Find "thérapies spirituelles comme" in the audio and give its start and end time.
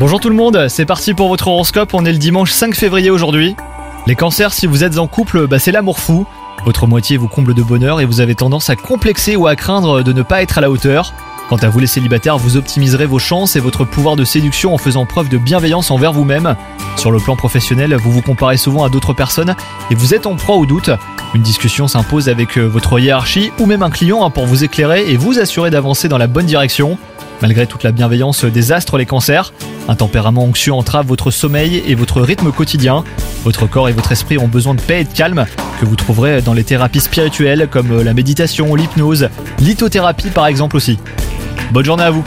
36.64-38.02